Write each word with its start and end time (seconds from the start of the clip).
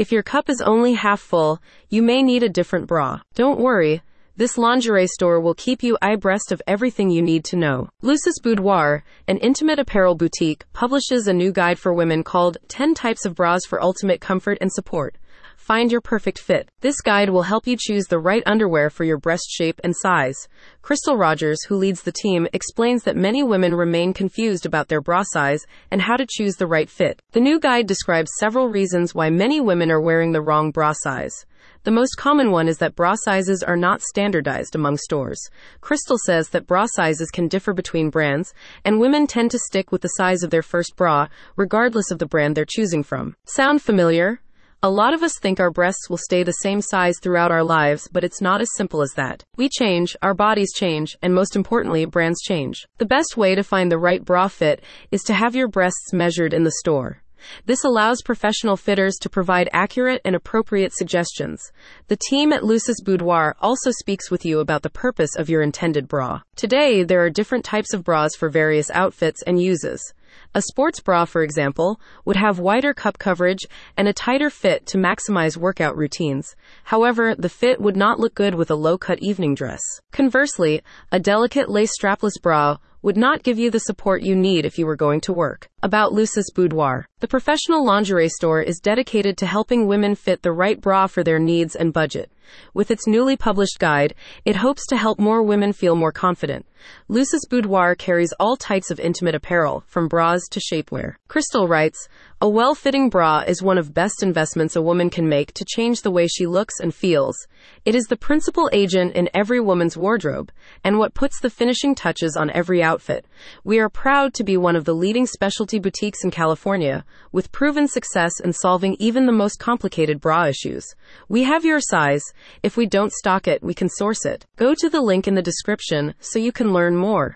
If 0.00 0.10
your 0.10 0.22
cup 0.22 0.48
is 0.48 0.62
only 0.62 0.94
half 0.94 1.20
full, 1.20 1.60
you 1.90 2.00
may 2.00 2.22
need 2.22 2.42
a 2.42 2.48
different 2.48 2.86
bra. 2.86 3.20
Don't 3.34 3.60
worry. 3.60 4.00
This 4.34 4.56
lingerie 4.56 5.06
store 5.06 5.42
will 5.42 5.52
keep 5.52 5.82
you 5.82 5.98
abreast 6.00 6.52
of 6.52 6.62
everything 6.66 7.10
you 7.10 7.20
need 7.20 7.44
to 7.44 7.56
know. 7.56 7.90
Lucy's 8.00 8.40
Boudoir, 8.40 9.04
an 9.28 9.36
intimate 9.36 9.78
apparel 9.78 10.14
boutique, 10.14 10.64
publishes 10.72 11.28
a 11.28 11.34
new 11.34 11.52
guide 11.52 11.78
for 11.78 11.92
women 11.92 12.24
called 12.24 12.56
10 12.68 12.94
Types 12.94 13.26
of 13.26 13.34
Bras 13.34 13.66
for 13.66 13.82
Ultimate 13.82 14.22
Comfort 14.22 14.56
and 14.62 14.72
Support. 14.72 15.18
Find 15.60 15.92
your 15.92 16.00
perfect 16.00 16.38
fit. 16.38 16.68
This 16.80 17.00
guide 17.02 17.28
will 17.28 17.42
help 17.42 17.66
you 17.66 17.76
choose 17.78 18.06
the 18.06 18.18
right 18.18 18.42
underwear 18.46 18.88
for 18.88 19.04
your 19.04 19.18
breast 19.18 19.44
shape 19.50 19.78
and 19.84 19.94
size. 19.94 20.48
Crystal 20.80 21.18
Rogers, 21.18 21.62
who 21.68 21.76
leads 21.76 22.02
the 22.02 22.12
team, 22.12 22.48
explains 22.54 23.04
that 23.04 23.14
many 23.14 23.42
women 23.42 23.74
remain 23.74 24.14
confused 24.14 24.64
about 24.64 24.88
their 24.88 25.02
bra 25.02 25.22
size 25.22 25.66
and 25.90 26.00
how 26.00 26.16
to 26.16 26.26
choose 26.28 26.56
the 26.56 26.66
right 26.66 26.88
fit. 26.88 27.20
The 27.32 27.40
new 27.40 27.60
guide 27.60 27.86
describes 27.86 28.32
several 28.38 28.68
reasons 28.68 29.14
why 29.14 29.28
many 29.28 29.60
women 29.60 29.90
are 29.90 30.00
wearing 30.00 30.32
the 30.32 30.40
wrong 30.40 30.70
bra 30.70 30.92
size. 30.96 31.44
The 31.84 31.90
most 31.90 32.16
common 32.16 32.50
one 32.50 32.66
is 32.66 32.78
that 32.78 32.96
bra 32.96 33.14
sizes 33.16 33.62
are 33.62 33.76
not 33.76 34.00
standardized 34.00 34.74
among 34.74 34.96
stores. 34.96 35.40
Crystal 35.82 36.16
says 36.24 36.48
that 36.48 36.66
bra 36.66 36.86
sizes 36.88 37.30
can 37.30 37.48
differ 37.48 37.74
between 37.74 38.08
brands, 38.08 38.54
and 38.84 38.98
women 38.98 39.26
tend 39.26 39.50
to 39.50 39.58
stick 39.58 39.92
with 39.92 40.00
the 40.00 40.08
size 40.08 40.42
of 40.42 40.50
their 40.50 40.62
first 40.62 40.96
bra, 40.96 41.28
regardless 41.54 42.10
of 42.10 42.18
the 42.18 42.26
brand 42.26 42.56
they're 42.56 42.64
choosing 42.64 43.02
from. 43.02 43.36
Sound 43.44 43.82
familiar? 43.82 44.40
A 44.82 44.88
lot 44.88 45.12
of 45.12 45.22
us 45.22 45.38
think 45.38 45.60
our 45.60 45.70
breasts 45.70 46.08
will 46.08 46.16
stay 46.16 46.42
the 46.42 46.52
same 46.52 46.80
size 46.80 47.18
throughout 47.20 47.52
our 47.52 47.62
lives, 47.62 48.08
but 48.10 48.24
it's 48.24 48.40
not 48.40 48.62
as 48.62 48.70
simple 48.76 49.02
as 49.02 49.12
that. 49.14 49.44
We 49.58 49.68
change, 49.68 50.16
our 50.22 50.32
bodies 50.32 50.72
change, 50.74 51.18
and 51.20 51.34
most 51.34 51.54
importantly, 51.54 52.06
brands 52.06 52.40
change. 52.40 52.86
The 52.96 53.04
best 53.04 53.36
way 53.36 53.54
to 53.54 53.62
find 53.62 53.92
the 53.92 53.98
right 53.98 54.24
bra 54.24 54.48
fit 54.48 54.82
is 55.10 55.20
to 55.24 55.34
have 55.34 55.54
your 55.54 55.68
breasts 55.68 56.14
measured 56.14 56.54
in 56.54 56.64
the 56.64 56.72
store. 56.78 57.20
This 57.66 57.84
allows 57.84 58.22
professional 58.22 58.78
fitters 58.78 59.16
to 59.20 59.28
provide 59.28 59.68
accurate 59.72 60.22
and 60.24 60.34
appropriate 60.34 60.94
suggestions. 60.94 61.72
The 62.08 62.18
team 62.28 62.50
at 62.50 62.64
Lucy's 62.64 63.02
Boudoir 63.02 63.56
also 63.60 63.90
speaks 63.90 64.30
with 64.30 64.46
you 64.46 64.60
about 64.60 64.82
the 64.82 64.88
purpose 64.88 65.36
of 65.36 65.50
your 65.50 65.60
intended 65.60 66.08
bra. 66.08 66.40
Today, 66.56 67.02
there 67.02 67.22
are 67.22 67.30
different 67.30 67.66
types 67.66 67.92
of 67.92 68.04
bras 68.04 68.34
for 68.34 68.48
various 68.48 68.90
outfits 68.92 69.42
and 69.42 69.60
uses. 69.60 70.14
A 70.54 70.62
sports 70.62 71.00
bra, 71.00 71.24
for 71.24 71.42
example, 71.42 72.00
would 72.24 72.36
have 72.36 72.58
wider 72.58 72.92
cup 72.92 73.18
coverage 73.18 73.66
and 73.96 74.08
a 74.08 74.12
tighter 74.12 74.50
fit 74.50 74.86
to 74.86 74.98
maximize 74.98 75.56
workout 75.56 75.96
routines. 75.96 76.56
However, 76.84 77.34
the 77.34 77.48
fit 77.48 77.80
would 77.80 77.96
not 77.96 78.18
look 78.18 78.34
good 78.34 78.54
with 78.54 78.70
a 78.70 78.74
low 78.74 78.98
cut 78.98 79.18
evening 79.20 79.54
dress. 79.54 79.80
Conversely, 80.12 80.82
a 81.12 81.20
delicate 81.20 81.70
lace 81.70 81.92
strapless 81.98 82.40
bra 82.42 82.78
would 83.02 83.16
not 83.16 83.42
give 83.42 83.58
you 83.58 83.70
the 83.70 83.80
support 83.80 84.22
you 84.22 84.36
need 84.36 84.66
if 84.66 84.78
you 84.78 84.86
were 84.86 84.96
going 84.96 85.20
to 85.22 85.32
work. 85.32 85.68
About 85.82 86.12
Lucy's 86.12 86.50
Boudoir. 86.54 87.06
The 87.20 87.28
professional 87.28 87.84
lingerie 87.84 88.28
store 88.28 88.60
is 88.60 88.78
dedicated 88.78 89.38
to 89.38 89.46
helping 89.46 89.86
women 89.86 90.14
fit 90.14 90.42
the 90.42 90.52
right 90.52 90.78
bra 90.78 91.06
for 91.06 91.24
their 91.24 91.38
needs 91.38 91.74
and 91.74 91.92
budget. 91.94 92.30
With 92.74 92.90
its 92.90 93.06
newly 93.06 93.36
published 93.36 93.78
guide, 93.78 94.14
it 94.44 94.56
hopes 94.56 94.86
to 94.86 94.96
help 94.96 95.18
more 95.18 95.42
women 95.42 95.72
feel 95.72 95.94
more 95.94 96.12
confident. 96.12 96.66
Lucy's 97.08 97.46
Boudoir 97.48 97.94
carries 97.94 98.32
all 98.40 98.56
types 98.56 98.90
of 98.90 99.00
intimate 99.00 99.34
apparel, 99.34 99.84
from 99.86 100.08
bras 100.08 100.48
to 100.50 100.60
shapewear. 100.60 101.16
Crystal 101.28 101.68
writes, 101.68 102.08
a 102.42 102.48
well-fitting 102.48 103.10
bra 103.10 103.44
is 103.46 103.62
one 103.62 103.76
of 103.76 103.92
best 103.92 104.22
investments 104.22 104.74
a 104.74 104.80
woman 104.80 105.10
can 105.10 105.28
make 105.28 105.52
to 105.52 105.62
change 105.62 106.00
the 106.00 106.10
way 106.10 106.26
she 106.26 106.46
looks 106.46 106.80
and 106.80 106.94
feels. 106.94 107.36
It 107.84 107.94
is 107.94 108.04
the 108.04 108.16
principal 108.16 108.70
agent 108.72 109.12
in 109.12 109.28
every 109.34 109.60
woman's 109.60 109.94
wardrobe, 109.94 110.50
and 110.82 110.98
what 110.98 111.12
puts 111.12 111.38
the 111.38 111.50
finishing 111.50 111.94
touches 111.94 112.38
on 112.38 112.48
every 112.52 112.82
outfit. 112.82 113.26
We 113.62 113.78
are 113.78 113.90
proud 113.90 114.32
to 114.34 114.44
be 114.44 114.56
one 114.56 114.74
of 114.74 114.86
the 114.86 114.94
leading 114.94 115.26
specialty 115.26 115.78
boutiques 115.78 116.24
in 116.24 116.30
California, 116.30 117.04
with 117.30 117.52
proven 117.52 117.86
success 117.86 118.32
in 118.42 118.54
solving 118.54 118.96
even 118.98 119.26
the 119.26 119.32
most 119.32 119.58
complicated 119.58 120.18
bra 120.18 120.46
issues. 120.46 120.86
We 121.28 121.42
have 121.42 121.66
your 121.66 121.80
size. 121.80 122.22
If 122.62 122.74
we 122.74 122.86
don't 122.86 123.12
stock 123.12 123.48
it, 123.48 123.62
we 123.62 123.74
can 123.74 123.90
source 123.90 124.24
it. 124.24 124.46
Go 124.56 124.74
to 124.76 124.88
the 124.88 125.02
link 125.02 125.28
in 125.28 125.34
the 125.34 125.42
description 125.42 126.14
so 126.20 126.38
you 126.38 126.52
can 126.52 126.72
learn 126.72 126.96
more. 126.96 127.28